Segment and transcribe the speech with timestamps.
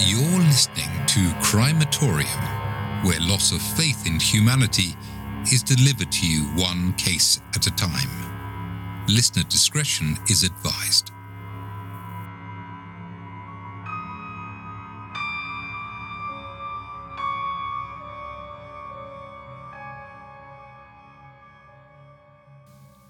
[0.00, 4.96] You're listening to Crimatorium, where loss of faith in humanity
[5.52, 8.08] is delivered to you one case at a time.
[9.06, 11.12] Listener discretion is advised.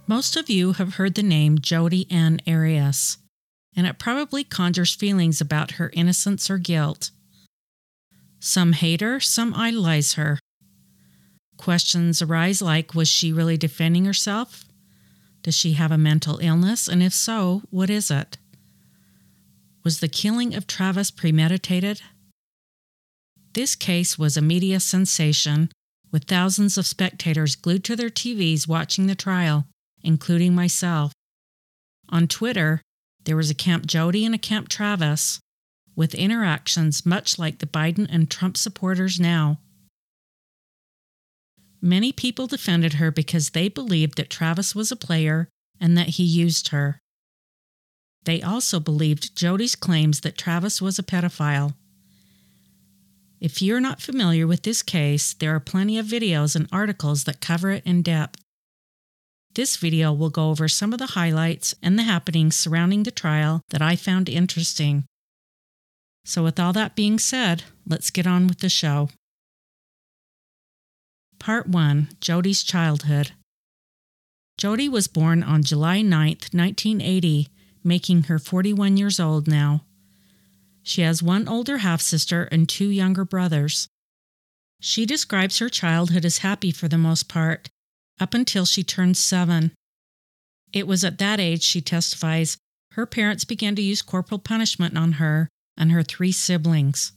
[0.06, 3.16] Most of you have heard the name Jodi Ann Arias,
[3.76, 7.10] and it probably conjures feelings about her innocence or guilt.
[8.40, 10.38] Some hate her, some idolize her.
[11.56, 14.64] Questions arise like Was she really defending herself?
[15.42, 16.88] Does she have a mental illness?
[16.88, 18.38] And if so, what is it?
[19.82, 22.00] Was the killing of Travis premeditated?
[23.52, 25.70] This case was a media sensation,
[26.10, 29.66] with thousands of spectators glued to their TVs watching the trial
[30.04, 31.12] including myself.
[32.10, 32.82] On Twitter,
[33.24, 35.40] there was a Camp Jodi and a Camp Travis,
[35.96, 39.60] with interactions much like the Biden and Trump supporters now.
[41.80, 45.48] Many people defended her because they believed that Travis was a player
[45.80, 46.98] and that he used her.
[48.24, 51.74] They also believed Jodi's claims that Travis was a pedophile.
[53.40, 57.42] If you're not familiar with this case, there are plenty of videos and articles that
[57.42, 58.40] cover it in depth.
[59.54, 63.62] This video will go over some of the highlights and the happenings surrounding the trial
[63.70, 65.04] that I found interesting.
[66.24, 69.10] So, with all that being said, let's get on with the show.
[71.38, 73.32] Part 1 Jodi's Childhood
[74.58, 76.10] Jodi was born on July 9,
[76.52, 77.48] 1980,
[77.84, 79.84] making her 41 years old now.
[80.82, 83.88] She has one older half sister and two younger brothers.
[84.80, 87.68] She describes her childhood as happy for the most part,
[88.20, 89.72] up until she turned seven.
[90.72, 92.56] It was at that age, she testifies,
[92.92, 97.12] her parents began to use corporal punishment on her and her three siblings.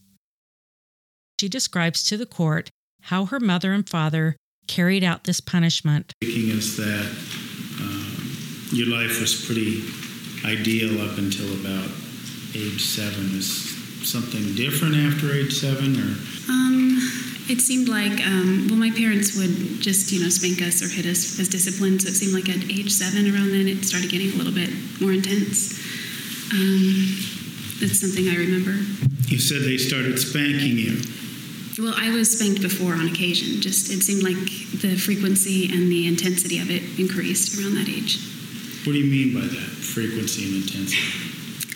[1.39, 2.69] She describes to the court
[3.03, 4.35] how her mother and father
[4.67, 6.13] carried out this punishment.
[6.19, 7.15] Thinking is that
[7.79, 8.31] um,
[8.71, 9.83] your life was pretty
[10.43, 11.89] ideal up until about
[12.55, 13.37] age seven.
[13.37, 16.15] Is something different after age seven, or?
[16.49, 16.97] Um,
[17.49, 21.05] it seemed like, um, well, my parents would just, you know, spank us or hit
[21.05, 21.99] us as discipline.
[21.99, 24.69] So it seemed like at age seven, around then, it started getting a little bit
[24.99, 25.79] more intense.
[26.51, 27.07] Um,
[27.79, 28.75] that's something I remember.
[29.27, 31.01] You said they started spanking you.
[31.77, 33.61] Well, I was spanked before on occasion.
[33.61, 34.39] Just it seemed like
[34.81, 38.17] the frequency and the intensity of it increased around that age.
[38.85, 41.27] What do you mean by that frequency and intensity?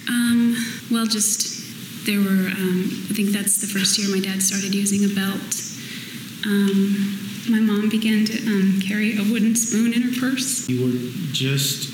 [0.09, 0.55] Um,
[0.89, 1.50] well, just
[2.05, 5.61] there were, um, I think that's the first year my dad started using a belt.
[6.45, 7.17] Um,
[7.49, 10.67] my mom began to um, carry a wooden spoon in her purse.
[10.69, 11.89] You were just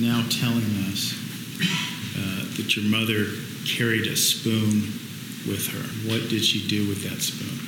[0.00, 1.14] now telling us
[2.16, 3.26] uh, that your mother
[3.66, 4.82] carried a spoon
[5.46, 5.82] with her.
[6.08, 7.58] What did she do with that spoon?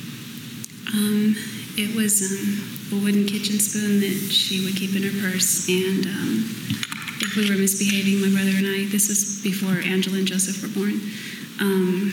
[0.93, 1.35] Um,
[1.77, 6.05] it was um, a wooden kitchen spoon that she would keep in her purse, and
[6.05, 6.47] um,
[7.19, 10.71] if we were misbehaving, my brother and I, this was before Angela and Joseph were
[10.71, 11.01] born,
[11.59, 12.11] um,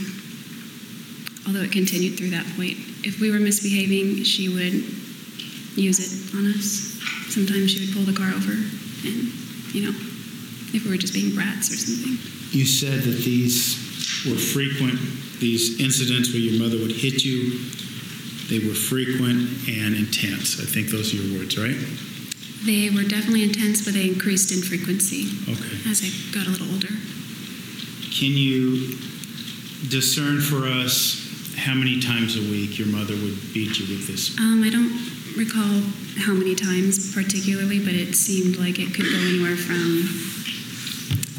[1.46, 2.76] although it continued through that point.
[3.04, 4.84] If we were misbehaving, she would
[5.76, 6.98] use it on us.
[7.32, 9.16] Sometimes she would pull the car over, and
[9.74, 9.94] you know,
[10.74, 12.18] if we were just being brats or something.
[12.52, 13.80] You said that these
[14.28, 15.00] were frequent,
[15.40, 17.58] these incidents where your mother would hit you,
[18.48, 20.60] they were frequent and intense.
[20.60, 21.76] I think those are your words, right?
[22.64, 25.90] They were definitely intense, but they increased in frequency okay.
[25.90, 26.94] as I got a little older.
[28.12, 28.98] Can you
[29.88, 34.38] discern for us how many times a week your mother would beat you with this?
[34.38, 34.92] Um, I don't
[35.36, 35.82] recall
[36.18, 40.04] how many times particularly, but it seemed like it could go anywhere from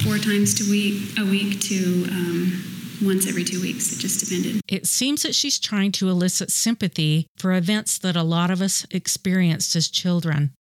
[0.04, 2.64] four times to week a week to um,
[3.02, 3.94] once every two weeks.
[3.94, 4.62] It just depended.
[4.68, 8.86] It seems that she's trying to elicit sympathy for events that a lot of us
[8.92, 10.52] experienced as children,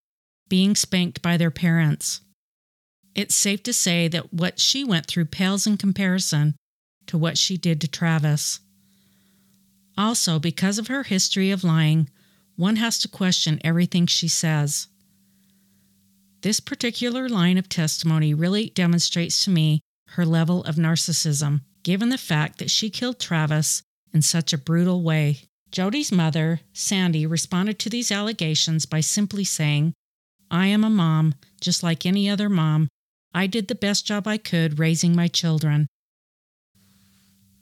[0.50, 2.22] being spanked by their parents.
[3.16, 6.56] It's safe to say that what she went through pales in comparison
[7.08, 8.60] to what she did to Travis.
[9.98, 12.10] Also, because of her history of lying,
[12.56, 14.88] one has to question everything she says.
[16.42, 22.18] This particular line of testimony really demonstrates to me her level of narcissism, given the
[22.18, 23.82] fact that she killed Travis
[24.14, 25.40] in such a brutal way.
[25.72, 29.94] Jodi's mother, Sandy, responded to these allegations by simply saying,
[30.52, 32.90] I am a mom, just like any other mom.
[33.34, 35.88] I did the best job I could raising my children.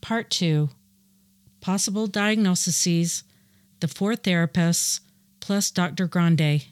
[0.01, 0.69] Part 2
[1.61, 3.23] Possible Diagnoses,
[3.79, 4.99] the Four Therapists,
[5.39, 6.07] plus Dr.
[6.07, 6.65] Grande.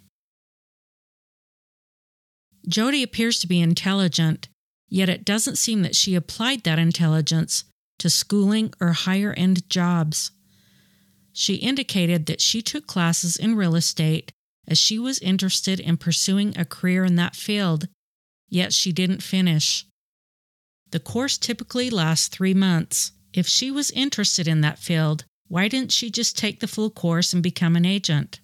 [2.68, 4.50] Jodi appears to be intelligent,
[4.90, 7.66] yet it doesn't seem that she applied that intelligence
[8.00, 10.32] to schooling or higher end jobs.
[11.32, 14.32] She indicated that she took classes in real estate
[14.68, 17.88] as she was interested in pursuing a career in that field,
[18.50, 19.86] yet she didn't finish.
[20.92, 23.12] The course typically lasts three months.
[23.34, 27.34] If she was interested in that field, why didn't she just take the full course
[27.34, 28.40] and become an agent?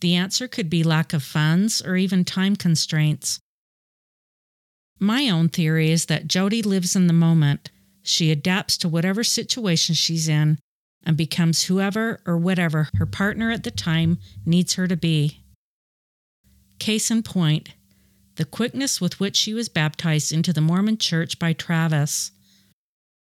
[0.00, 3.40] The answer could be lack of funds or even time constraints.
[5.00, 7.70] My own theory is that Jodi lives in the moment.
[8.02, 10.58] She adapts to whatever situation she's in
[11.04, 15.42] and becomes whoever or whatever her partner at the time needs her to be.
[16.78, 17.70] Case in point,
[18.36, 22.30] the quickness with which she was baptized into the Mormon church by Travis.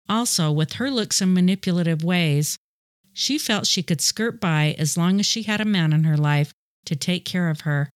[0.09, 2.57] Also, with her looks and manipulative ways,
[3.13, 6.17] she felt she could skirt by as long as she had a man in her
[6.17, 6.53] life
[6.87, 7.91] to take care of her.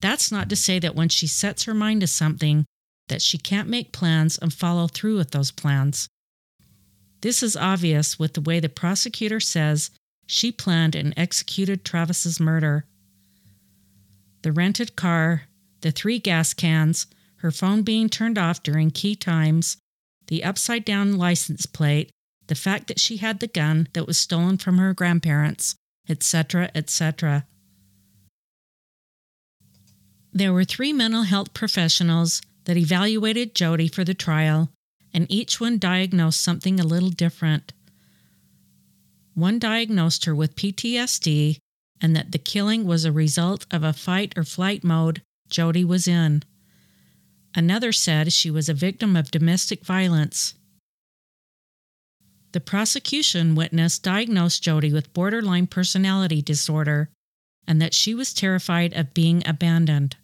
[0.00, 2.64] That's not to say that when she sets her mind to something,
[3.08, 6.08] that she can't make plans and follow through with those plans.
[7.20, 9.90] This is obvious with the way the prosecutor says
[10.26, 12.86] she planned and executed Travis's murder.
[14.42, 15.42] The rented car,
[15.80, 17.06] the three gas cans,
[17.36, 19.76] her phone being turned off during key times,
[20.26, 22.10] the upside down license plate,
[22.46, 25.74] the fact that she had the gun that was stolen from her grandparents,
[26.08, 27.46] etc., etc.
[30.32, 34.70] There were three mental health professionals that evaluated Jodi for the trial,
[35.12, 37.72] and each one diagnosed something a little different.
[39.34, 41.58] One diagnosed her with PTSD
[42.00, 46.08] and that the killing was a result of a fight or flight mode Jodi was
[46.08, 46.42] in.
[47.54, 50.54] Another said she was a victim of domestic violence.
[52.52, 57.10] The prosecution witness diagnosed Jodi with borderline personality disorder
[57.66, 60.16] and that she was terrified of being abandoned.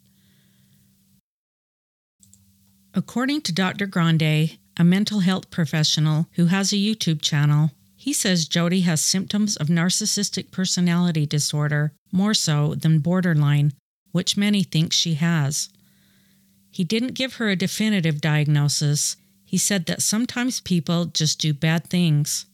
[2.93, 3.85] According to Dr.
[3.85, 9.55] Grande, a mental health professional who has a YouTube channel, he says Jodi has symptoms
[9.55, 13.73] of narcissistic personality disorder more so than borderline,
[14.11, 15.69] which many think she has.
[16.71, 19.17] He didn't give her a definitive diagnosis.
[19.45, 22.45] He said that sometimes people just do bad things.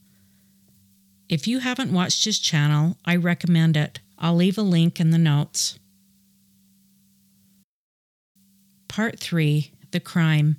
[1.29, 3.99] If you haven't watched his channel, I recommend it.
[4.17, 5.77] I'll leave a link in the notes.
[8.87, 10.57] Part 3 the crime.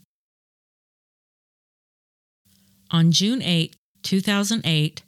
[2.91, 5.03] On June 8, 2008,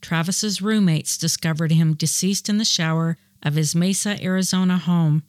[0.00, 5.22] Travis's roommates discovered him deceased in the shower of his Mesa, Arizona home.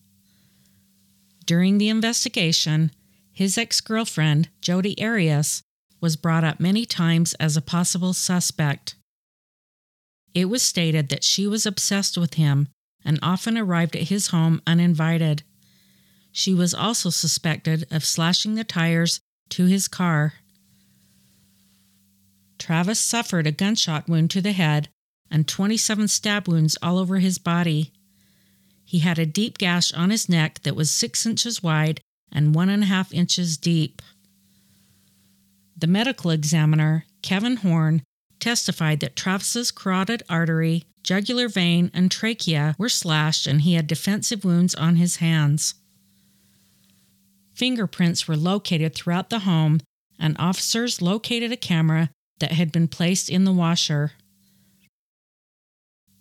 [1.52, 2.92] During the investigation,
[3.34, 5.64] his ex girlfriend, Jodi Arias,
[6.00, 8.96] was brought up many times as a possible suspect.
[10.34, 12.70] It was stated that she was obsessed with him
[13.04, 15.44] and often arrived at his home uninvited.
[16.32, 19.20] She was also suspected of slashing the tires
[19.50, 20.36] to his car.
[22.60, 24.88] Travis suffered a gunshot wound to the head
[25.30, 27.92] and 27 stab wounds all over his body.
[28.92, 32.68] He had a deep gash on his neck that was six inches wide and one
[32.68, 34.02] and a half inches deep.
[35.78, 38.04] The medical examiner, Kevin Horn,
[38.42, 44.44] testified that Travis's carotid artery, jugular vein, and trachea were slashed and he had defensive
[44.44, 45.76] wounds on his hands.
[47.54, 49.80] Fingerprints were located throughout the home,
[50.20, 52.10] and officers located a camera
[52.40, 54.12] that had been placed in the washer.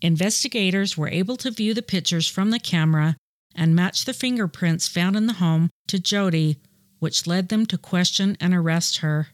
[0.02, 3.16] Investigators were able to view the pictures from the camera
[3.54, 6.58] and match the fingerprints found in the home to Jodi,
[6.98, 9.28] which led them to question and arrest her.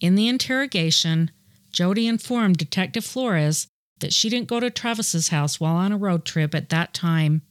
[0.00, 1.30] In the interrogation,
[1.72, 3.66] Jodi informed Detective Flores
[4.00, 7.42] that she didn't go to Travis's house while on a road trip at that time.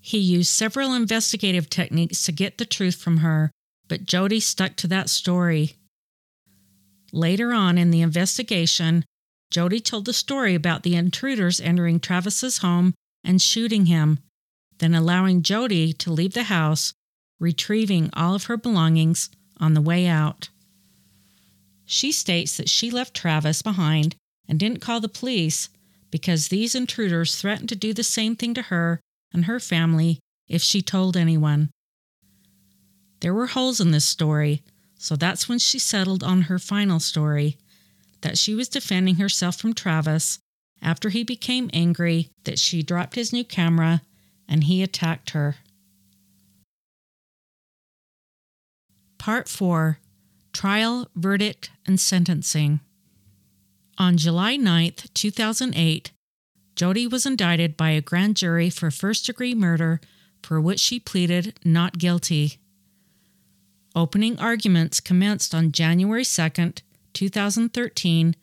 [0.00, 3.50] He used several investigative techniques to get the truth from her,
[3.88, 5.76] but Jodi stuck to that story.
[7.12, 9.04] Later on in the investigation,
[9.50, 14.20] Jodi told the story about the intruders entering Travis's home and shooting him,
[14.78, 16.92] then allowing Jodi to leave the house,
[17.38, 19.28] retrieving all of her belongings
[19.58, 20.48] on the way out.
[21.84, 24.14] She states that she left Travis behind
[24.48, 25.68] and didn't call the police
[26.10, 29.00] because these intruders threatened to do the same thing to her
[29.32, 31.70] and her family if she told anyone.
[33.20, 34.62] There were holes in this story,
[34.96, 37.56] so that's when she settled on her final story
[38.22, 40.38] that she was defending herself from Travis
[40.82, 44.02] after he became angry that she dropped his new camera
[44.48, 45.56] and he attacked her.
[49.18, 49.98] Part 4
[50.52, 52.80] Trial, Verdict, and Sentencing.
[53.98, 56.12] On July 9, 2008,
[56.74, 60.00] Jodi was indicted by a grand jury for first degree murder
[60.42, 62.58] for which she pleaded not guilty.
[63.94, 66.80] Opening arguments commenced on January 2nd,
[67.12, 68.34] 2013,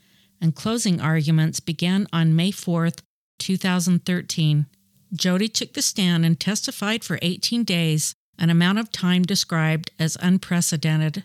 [0.41, 3.01] and closing arguments began on May 4th,
[3.39, 4.65] 2013.
[5.13, 10.17] Jodi took the stand and testified for 18 days, an amount of time described as
[10.21, 11.23] unprecedented.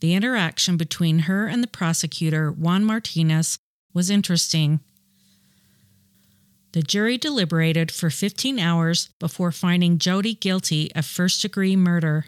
[0.00, 3.58] The interaction between her and the prosecutor, Juan Martinez,
[3.92, 4.80] was interesting.
[6.72, 12.26] The jury deliberated for 15 hours before finding Jodi guilty of first degree murder.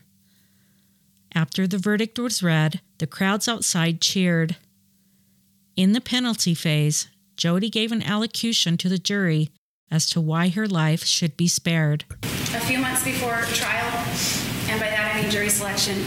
[1.35, 4.57] After the verdict was read, the crowds outside cheered.
[5.77, 9.51] In the penalty phase, Jodi gave an allocution to the jury
[9.91, 12.05] as to why her life should be spared.
[12.23, 13.87] A few months before trial,
[14.69, 16.05] and by that I mean jury selection,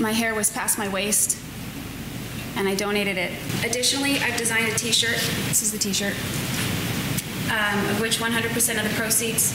[0.00, 1.38] my hair was past my waist
[2.56, 3.30] and I donated it.
[3.64, 5.16] Additionally, I've designed a t shirt.
[5.48, 6.14] This is the t shirt,
[7.52, 9.54] um, of which 100% of the proceeds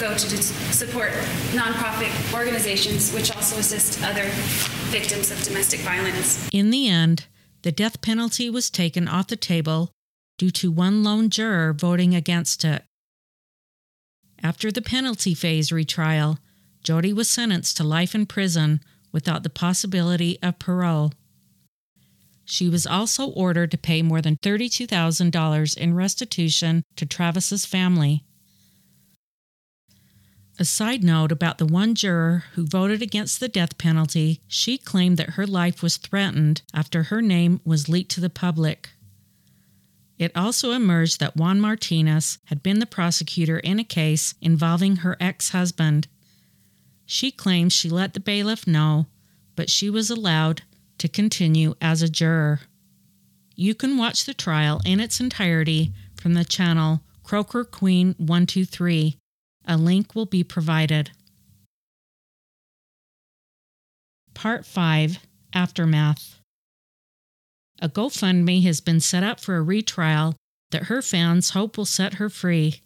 [0.00, 1.10] go to support
[1.52, 4.24] nonprofit organizations which also assist other
[4.88, 6.48] victims of domestic violence.
[6.52, 7.26] In the end,
[7.62, 9.90] the death penalty was taken off the table
[10.38, 12.82] due to one lone juror voting against it.
[14.42, 16.38] After the penalty phase retrial,
[16.82, 18.80] Jodi was sentenced to life in prison
[19.12, 21.12] without the possibility of parole.
[22.46, 28.24] She was also ordered to pay more than $32,000 in restitution to Travis's family.
[30.60, 35.16] A side note about the one juror who voted against the death penalty, she claimed
[35.16, 38.90] that her life was threatened after her name was leaked to the public.
[40.18, 45.16] It also emerged that Juan Martinez had been the prosecutor in a case involving her
[45.18, 46.08] ex husband.
[47.06, 49.06] She claims she let the bailiff know,
[49.56, 50.60] but she was allowed
[50.98, 52.60] to continue as a juror.
[53.56, 59.19] You can watch the trial in its entirety from the channel Croaker Queen 123
[59.70, 61.12] a link will be provided.
[64.34, 65.20] Part 5
[65.54, 66.40] Aftermath
[67.80, 70.34] A GoFundMe has been set up for a retrial
[70.72, 72.82] that her fans hope will set her free.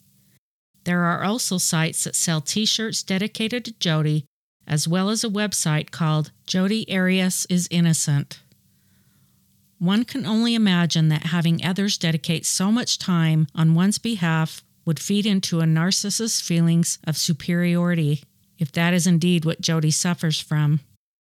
[0.83, 4.25] There are also sites that sell t shirts dedicated to Jodi,
[4.67, 8.41] as well as a website called Jodi Arias is Innocent.
[9.79, 14.99] One can only imagine that having others dedicate so much time on one's behalf would
[14.99, 18.23] feed into a narcissist's feelings of superiority,
[18.57, 20.79] if that is indeed what Jodi suffers from.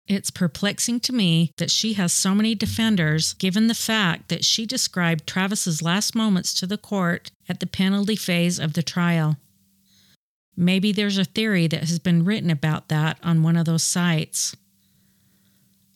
[0.07, 4.65] It's perplexing to me that she has so many defenders, given the fact that she
[4.65, 9.37] described Travis's last moments to the court at the penalty phase of the trial.
[10.57, 14.55] Maybe there's a theory that has been written about that on one of those sites.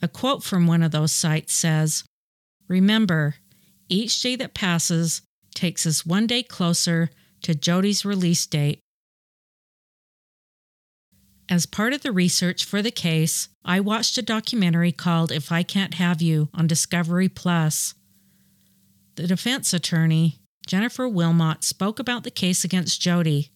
[0.01, 2.03] A quote from one of those sites says
[2.67, 3.35] Remember,
[3.89, 5.21] each day that passes
[5.55, 7.09] takes us one day closer
[7.43, 8.79] to Jodi's release date.
[11.49, 15.61] As part of the research for the case, I watched a documentary called If I
[15.61, 17.93] Can't Have You on Discovery Plus.
[19.15, 23.51] The defense attorney, Jennifer Wilmot, spoke about the case against Jodi.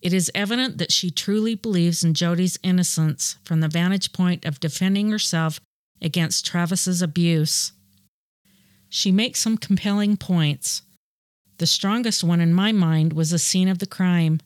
[0.00, 4.60] It is evident that she truly believes in Jodi's innocence from the vantage point of
[4.60, 5.60] defending herself
[6.00, 7.72] against Travis's abuse.
[8.88, 10.82] She makes some compelling points.
[11.58, 14.40] The strongest one in my mind was the scene of the crime.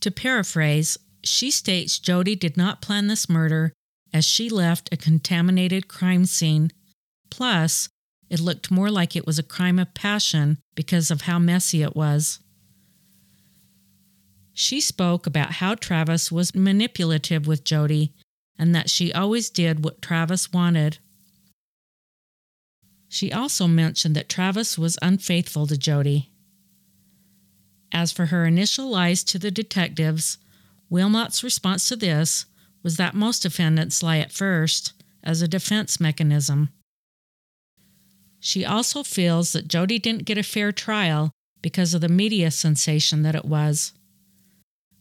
[0.00, 3.72] To paraphrase, she states Jodi did not plan this murder
[4.12, 6.70] as she left a contaminated crime scene.
[7.30, 7.88] Plus,
[8.28, 11.96] it looked more like it was a crime of passion because of how messy it
[11.96, 12.40] was.
[14.52, 18.12] She spoke about how Travis was manipulative with Jodi
[18.58, 20.98] and that she always did what Travis wanted.
[23.14, 26.32] She also mentioned that Travis was unfaithful to Jodi.
[27.92, 30.36] As for her initial lies to the detectives,
[30.90, 32.46] Wilmot's response to this
[32.82, 36.70] was that most defendants lie at first as a defense mechanism.
[38.40, 41.30] She also feels that Jodi didn't get a fair trial
[41.62, 43.92] because of the media sensation that it was.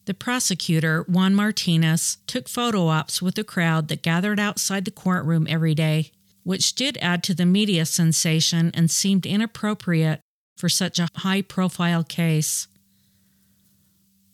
[0.06, 5.48] The prosecutor, Juan Martinez, took photo ops with the crowd that gathered outside the courtroom
[5.50, 6.12] every day
[6.44, 10.20] which did add to the media sensation and seemed inappropriate
[10.58, 12.68] for such a high profile case.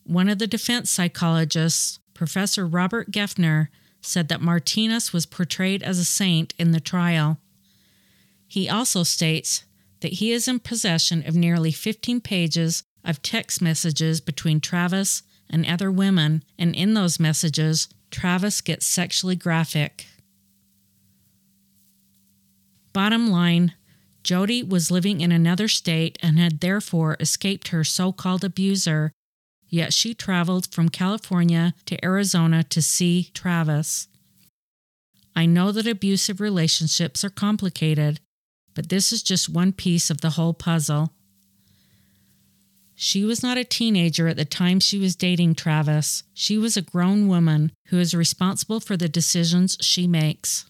[0.04, 3.68] One of the defense psychologists, Professor Robert Geffner,
[4.02, 7.38] said that Martinez was portrayed as a saint in the trial.
[8.46, 9.64] He also states
[10.00, 15.66] that he is in possession of nearly 15 pages of text messages between Travis and
[15.66, 20.06] other women, and in those messages, Travis gets sexually graphic.
[22.92, 23.74] Bottom line,
[24.22, 29.12] Jodi was living in another state and had therefore escaped her so called abuser,
[29.68, 34.08] yet she traveled from California to Arizona to see Travis.
[35.34, 38.20] I know that abusive relationships are complicated,
[38.74, 41.12] but this is just one piece of the whole puzzle.
[42.94, 46.22] She was not a teenager at the time she was dating Travis.
[46.34, 50.69] She was a grown woman who is responsible for the decisions she makes.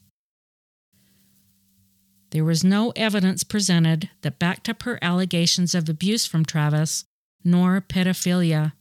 [2.30, 7.04] There was no evidence presented that backed up her allegations of abuse from Travis,
[7.44, 8.72] nor pedophilia.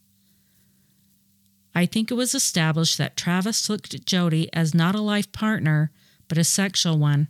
[1.73, 5.91] I think it was established that Travis looked at Jodi as not a life partner,
[6.27, 7.29] but a sexual one.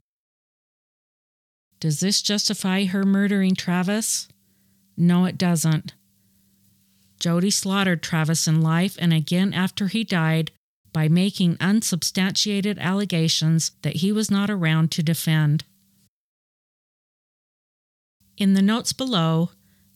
[1.80, 4.28] Does this justify her murdering Travis?
[4.98, 5.94] No, it doesn't.
[7.20, 10.52] Jodi slaughtered Travis in life and again after he died
[10.92, 15.64] by making unsubstantiated allegations that he was not around to defend.
[18.40, 19.52] In the notes below,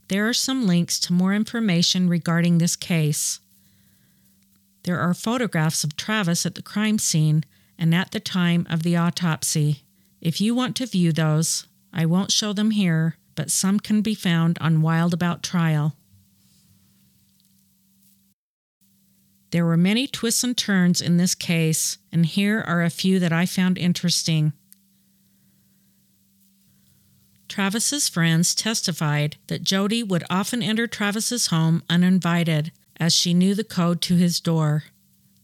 [0.09, 3.39] there are some links to more information regarding this case.
[4.83, 7.45] There are photographs of Travis at the crime scene
[7.79, 9.83] and at the time of the autopsy.
[10.19, 14.13] If you want to view those, I won't show them here, but some can be
[14.13, 15.95] found on Wild About Trial.
[19.51, 23.31] There were many twists and turns in this case, and here are a few that
[23.31, 24.51] I found interesting.
[27.53, 33.63] Travis's friends testified that Jodi would often enter Travis's home uninvited, as she knew the
[33.63, 34.85] code to his door.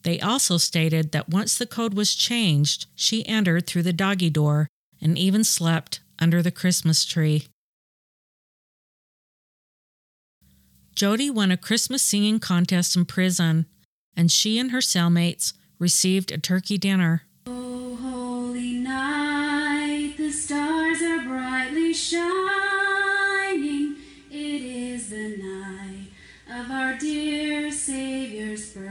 [0.01, 4.67] They also stated that once the code was changed, she entered through the doggy door
[4.99, 7.45] and even slept under the Christmas tree.
[10.95, 13.67] Jodi won a Christmas singing contest in prison,
[14.17, 17.27] and she and her cellmates received a turkey dinner.
[21.99, 23.95] Shining.
[24.31, 26.07] It is the night
[26.49, 28.89] of our dear Savior's birth.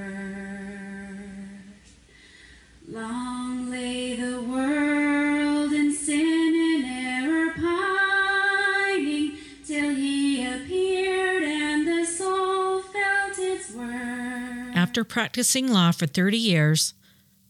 [2.87, 6.85] Long lay the world in sin and
[7.25, 14.77] error pining till he appeared and the soul felt its worth.
[14.77, 16.95] After practicing law for 30 years,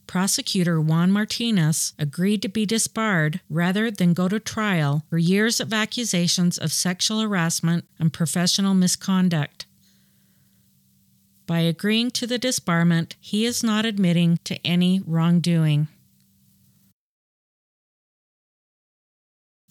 [0.09, 5.71] prosecutor Juan Martinez agreed to be disbarred rather than go to trial for years of
[5.71, 9.67] accusations of sexual harassment and professional misconduct.
[11.45, 15.87] By agreeing to the disbarment, he is not admitting to any wrongdoing.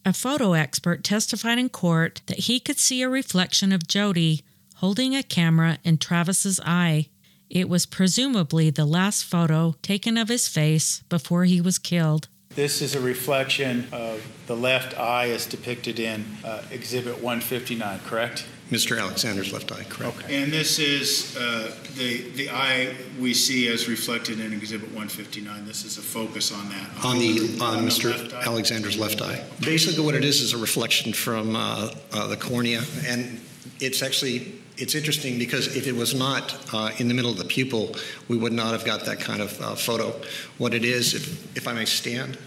[0.04, 4.44] A photo expert testified in court that he could see a reflection of Jodi
[4.76, 7.08] holding a camera in Travis's eye.
[7.50, 12.28] It was presumably the last photo taken of his face before he was killed.
[12.50, 18.46] This is a reflection of the left eye as depicted in uh, Exhibit 159, correct?
[18.70, 19.00] Mr.
[19.00, 20.24] Alexander's left eye, correct.
[20.28, 25.64] And this is uh, the, the eye we see as reflected in Exhibit 159.
[25.64, 27.04] This is a focus on that.
[27.04, 28.10] On the, on the Mr.
[28.10, 28.46] left.
[28.46, 29.42] Alexander's left eye.
[29.60, 33.40] Basically, what it is is a reflection from uh, uh, the cornea, and
[33.80, 37.44] it's actually, it's interesting because if it was not uh, in the middle of the
[37.44, 37.94] pupil,
[38.28, 40.14] we would not have got that kind of uh, photo.
[40.58, 42.38] What it is, if, if I may stand,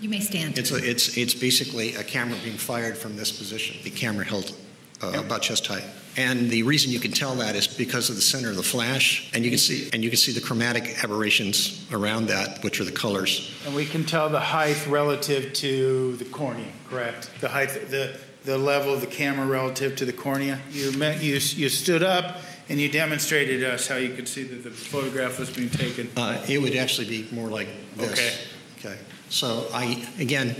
[0.00, 0.58] You may stand.
[0.58, 4.56] it's, a, it's, it's basically a camera being fired from this position, the camera held
[5.02, 5.84] uh, about chest height.
[6.16, 9.30] And the reason you can tell that is because of the center of the flash,
[9.34, 12.84] and you can see, and you can see the chromatic aberrations around that, which are
[12.84, 13.52] the colors.
[13.66, 17.30] And we can tell the height relative to the cornea, correct?
[17.40, 20.60] The height, the, the level of the camera relative to the cornea.
[20.70, 22.36] You, met, you, you stood up
[22.68, 26.10] and you demonstrated to us how you could see that the photograph was being taken.
[26.16, 28.12] Uh, it would actually be more like this.
[28.12, 28.34] Okay.
[28.78, 28.98] Okay.
[29.30, 30.54] So I, again,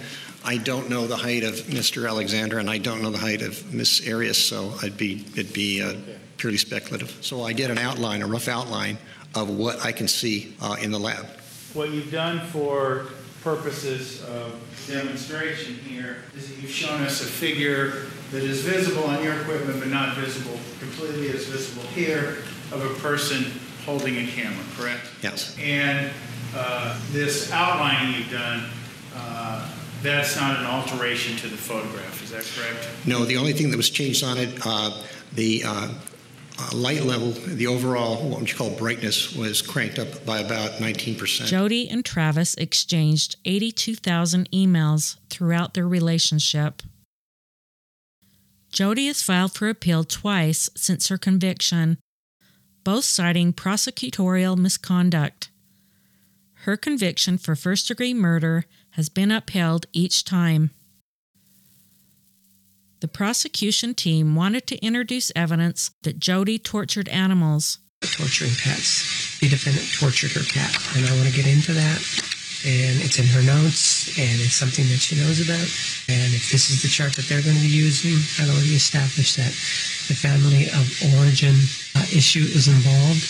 [0.44, 2.08] I don't know the height of Mr.
[2.08, 5.82] Alexander, and I don't know the height of Miss Arias, so I'd be, it'd be
[5.82, 5.94] uh,
[6.38, 7.16] purely speculative.
[7.20, 8.98] So I did an outline, a rough outline
[9.34, 11.26] of what I can see uh, in the lab.
[11.74, 13.06] What you've done for
[13.44, 19.22] purposes of demonstration here is that you've shown us a figure that is visible on
[19.22, 22.38] your equipment but not visible, completely as visible here,
[22.72, 23.44] of a person
[23.84, 25.06] holding a camera, correct?
[25.22, 25.56] Yes.
[25.60, 26.10] And
[26.56, 28.64] uh, this outlining you've done,
[29.14, 29.70] uh,
[30.02, 32.88] that's not an alteration to the photograph, is that correct?
[33.06, 35.02] No, the only thing that was changed on it, uh,
[35.34, 35.64] the
[36.58, 40.72] uh, light level, the overall, what would you call brightness, was cranked up by about
[40.72, 41.46] 19%.
[41.46, 46.82] Jodi and Travis exchanged 82,000 emails throughout their relationship.
[48.70, 51.98] Jodi has filed for appeal twice since her conviction,
[52.82, 55.50] both citing prosecutorial misconduct.
[56.64, 60.70] Her conviction for first degree murder has been upheld each time.
[63.04, 67.76] The prosecution team wanted to introduce evidence that Jodi tortured animals.
[68.00, 69.36] Torturing pets.
[69.44, 72.00] The defendant tortured her cat, and I want to get into that.
[72.64, 75.68] And it's in her notes, and it's something that she knows about.
[76.08, 79.36] And if this is the chart that they're going to be using, I've already established
[79.36, 79.52] that
[80.08, 80.88] the family of
[81.20, 81.60] origin
[82.00, 83.20] uh, issue is involved.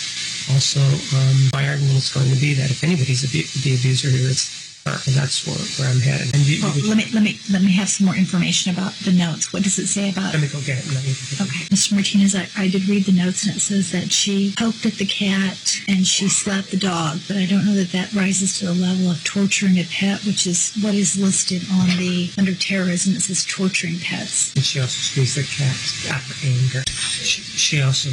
[0.55, 0.79] Also,
[1.19, 4.64] um, my argument is going to be that if anybody's abu- the abuser here, it's
[4.85, 6.33] and that's where, where I'm headed.
[6.35, 8.93] And you, Well, you, let me let me let me have some more information about
[9.01, 9.51] the notes.
[9.51, 10.33] What does it say about?
[10.33, 10.85] let me go get it.
[10.93, 11.41] Let me go get it.
[11.41, 11.93] Okay, Mr.
[11.93, 15.05] Martinez, I, I did read the notes and it says that she poked at the
[15.05, 18.73] cat and she slapped the dog, but I don't know that that rises to the
[18.77, 23.15] level of torturing a pet, which is what is listed on the under terrorism.
[23.15, 24.53] It says torturing pets.
[24.55, 26.83] And she also squeezed the cat out of anger.
[26.89, 28.09] She, she also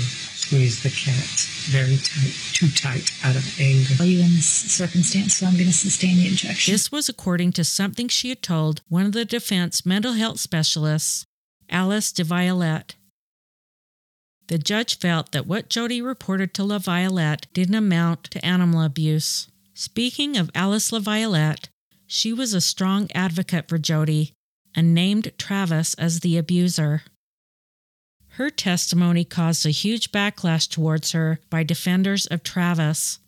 [0.53, 3.95] squeezed the cat very tight, too tight out of anger.
[4.01, 5.37] Are you in this circumstance?
[5.37, 6.75] So I'm going to sustain the injection.
[6.75, 11.25] This was according to something she had told one of the defense mental health specialists,
[11.71, 12.97] Alice La Violette.
[14.49, 19.49] The judge felt that what Jodi reported to La Violette didn't amount to animal abuse.
[19.73, 21.71] Speaking of Alice La Violette,
[22.07, 24.35] she was a strong advocate for Jodi
[24.75, 27.05] and named Travis as the abuser.
[28.37, 33.19] Her testimony caused a huge backlash towards her by defenders of Travis.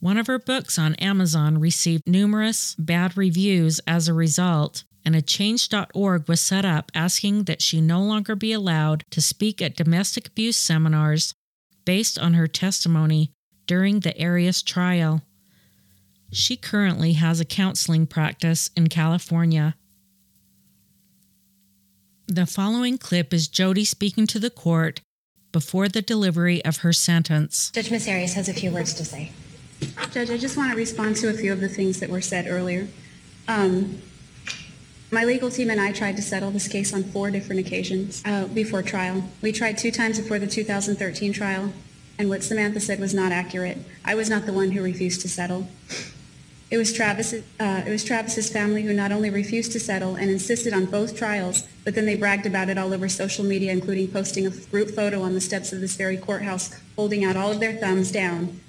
[0.00, 5.22] One of her books on Amazon received numerous bad reviews as a result, and a
[5.22, 10.28] change.org was set up asking that she no longer be allowed to speak at domestic
[10.28, 11.32] abuse seminars
[11.84, 13.30] based on her testimony
[13.66, 15.22] during the Arias trial.
[16.32, 19.76] She currently has a counseling practice in California.
[22.26, 25.02] The following clip is Jodi speaking to the court
[25.52, 27.70] before the delivery of her sentence.
[27.70, 28.08] Judge Ms.
[28.08, 29.30] Arias has a few words to say.
[30.10, 32.46] Judge, I just want to respond to a few of the things that were said
[32.48, 32.88] earlier.
[33.46, 34.00] Um,
[35.10, 38.46] my legal team and I tried to settle this case on four different occasions uh,
[38.46, 39.24] before trial.
[39.42, 41.74] We tried two times before the 2013 trial,
[42.18, 43.78] and what Samantha said was not accurate.
[44.02, 45.68] I was not the one who refused to settle.
[46.70, 47.34] It was Travis.
[47.34, 51.16] Uh, it was Travis's family who not only refused to settle and insisted on both
[51.16, 54.90] trials, but then they bragged about it all over social media, including posting a group
[54.90, 58.60] photo on the steps of this very courthouse, holding out all of their thumbs down,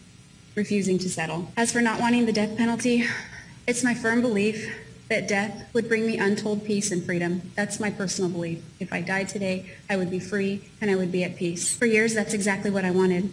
[0.55, 1.51] refusing to settle.
[1.57, 3.07] As for not wanting the death penalty,
[3.67, 4.75] it's my firm belief
[5.09, 7.51] that death would bring me untold peace and freedom.
[7.55, 8.63] That's my personal belief.
[8.79, 11.75] If I died today, I would be free and I would be at peace.
[11.75, 13.31] For years, that's exactly what I wanted.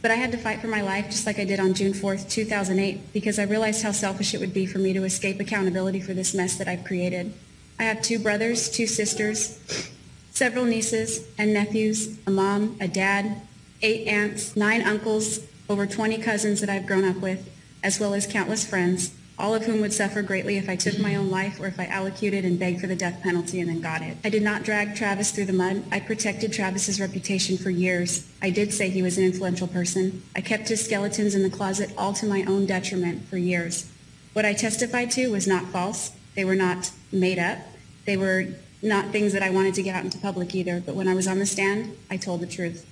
[0.00, 2.28] But I had to fight for my life just like I did on June 4th,
[2.30, 6.14] 2008, because I realized how selfish it would be for me to escape accountability for
[6.14, 7.34] this mess that I've created.
[7.78, 9.90] I have two brothers, two sisters,
[10.30, 13.42] several nieces and nephews, a mom, a dad,
[13.82, 17.48] eight aunts, nine uncles, over 20 cousins that I've grown up with,
[17.82, 21.16] as well as countless friends, all of whom would suffer greatly if I took my
[21.16, 24.00] own life or if I allocated and begged for the death penalty and then got
[24.00, 24.16] it.
[24.24, 25.82] I did not drag Travis through the mud.
[25.90, 28.30] I protected Travis's reputation for years.
[28.40, 30.22] I did say he was an influential person.
[30.36, 33.90] I kept his skeletons in the closet all to my own detriment for years.
[34.32, 36.12] What I testified to was not false.
[36.36, 37.58] They were not made up.
[38.06, 38.46] They were
[38.80, 40.80] not things that I wanted to get out into public either.
[40.80, 42.86] But when I was on the stand, I told the truth.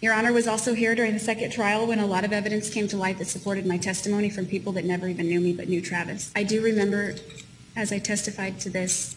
[0.00, 2.88] Your Honor was also here during the second trial when a lot of evidence came
[2.88, 5.82] to light that supported my testimony from people that never even knew me but knew
[5.82, 6.32] Travis.
[6.34, 7.16] I do remember,
[7.76, 9.14] as I testified to this,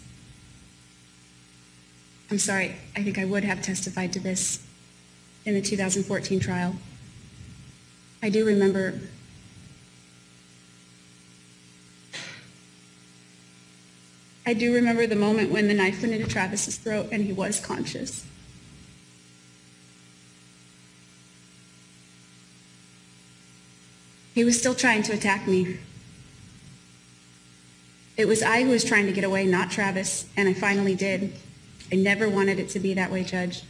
[2.29, 4.65] I'm sorry, I think I would have testified to this
[5.45, 6.75] in the 2014 trial.
[8.21, 8.99] I do remember
[14.45, 17.61] I do remember the moment when the knife went into Travis's throat and he was
[17.61, 18.25] conscious.
[24.33, 25.77] He was still trying to attack me.
[28.17, 31.33] It was I who was trying to get away, not Travis, and I finally did.
[31.91, 33.63] I never wanted it to be that way, Judge.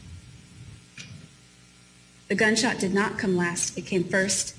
[2.27, 3.77] The gunshot did not come last.
[3.77, 4.55] It came first.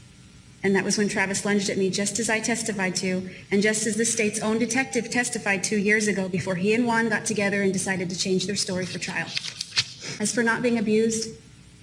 [0.62, 3.86] And that was when Travis lunged at me, just as I testified to, and just
[3.86, 7.62] as the state's own detective testified two years ago before he and Juan got together
[7.62, 9.28] and decided to change their story for trial.
[10.20, 11.28] As for not being abused,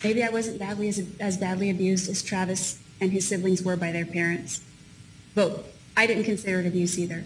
[0.04, 3.92] maybe I wasn't badly as, as badly abused as Travis and his siblings were by
[3.92, 4.62] their parents.
[5.36, 5.66] But
[5.98, 7.26] I didn't consider it abuse either.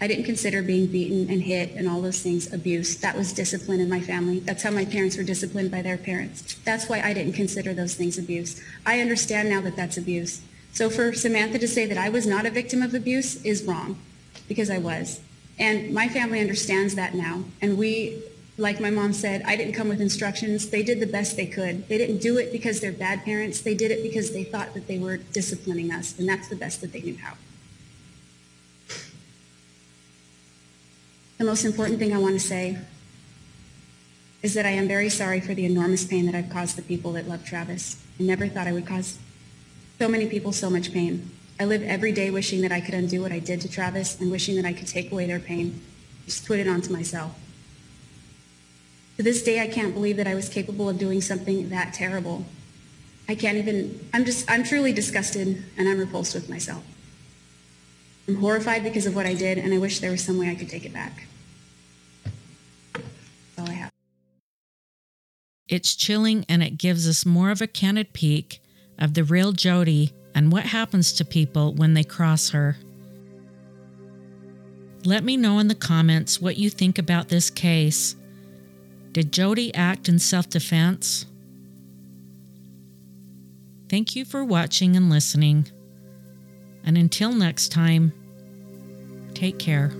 [0.00, 2.96] I didn't consider being beaten and hit and all those things abuse.
[2.96, 4.40] That was discipline in my family.
[4.40, 6.54] That's how my parents were disciplined by their parents.
[6.64, 8.60] That's why I didn't consider those things abuse.
[8.84, 10.42] I understand now that that's abuse.
[10.72, 13.98] So for Samantha to say that I was not a victim of abuse is wrong,
[14.48, 15.20] because I was.
[15.58, 17.44] And my family understands that now.
[17.62, 18.20] And we,
[18.56, 20.68] like my mom said, I didn't come with instructions.
[20.68, 21.88] They did the best they could.
[21.88, 23.60] They didn't do it because they're bad parents.
[23.60, 26.80] They did it because they thought that they were disciplining us, and that's the best
[26.80, 27.34] that they knew how.
[31.38, 32.78] The most important thing I want to say
[34.42, 37.12] is that I am very sorry for the enormous pain that I've caused the people
[37.12, 38.00] that love Travis.
[38.20, 39.18] I never thought I would cause
[39.98, 41.30] so many people so much pain.
[41.58, 44.30] I live every day wishing that I could undo what I did to Travis and
[44.30, 45.80] wishing that I could take away their pain,
[46.24, 47.36] just put it onto myself.
[49.16, 52.44] To this day, I can't believe that I was capable of doing something that terrible.
[53.28, 56.84] I can't even, I'm just, I'm truly disgusted and I'm repulsed with myself.
[58.26, 60.54] I'm horrified because of what I did and I wish there was some way I
[60.54, 61.26] could take it back.
[62.94, 63.90] That's all I have.
[65.68, 68.60] It's chilling and it gives us more of a candid peek
[68.98, 72.76] of the real Jodi and what happens to people when they cross her.
[75.04, 78.16] Let me know in the comments what you think about this case.
[79.14, 81.26] Did Jodi act in self defense?
[83.88, 85.68] Thank you for watching and listening.
[86.82, 88.12] And until next time,
[89.32, 89.92] take care.